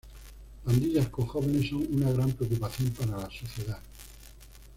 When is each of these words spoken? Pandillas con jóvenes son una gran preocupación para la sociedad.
Pandillas 0.65 1.09
con 1.09 1.27
jóvenes 1.27 1.69
son 1.69 1.85
una 1.91 2.11
gran 2.11 2.31
preocupación 2.31 2.89
para 2.89 3.17
la 3.17 3.29
sociedad. 3.29 3.77